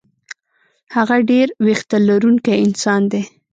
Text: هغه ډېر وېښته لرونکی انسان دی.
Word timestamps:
هغه 0.95 1.17
ډېر 1.29 1.47
وېښته 1.65 1.97
لرونکی 2.07 2.53
انسان 2.65 3.01
دی. 3.11 3.21